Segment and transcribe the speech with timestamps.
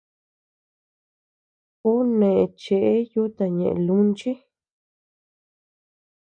[1.91, 4.31] Ú neʼe cheʼe yuta ñeʼe lunchi.